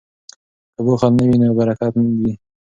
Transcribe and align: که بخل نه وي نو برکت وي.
که 0.73 0.81
بخل 0.85 1.11
نه 1.19 1.25
وي 1.27 1.37
نو 1.41 1.49
برکت 1.57 1.93
وي. 2.19 2.31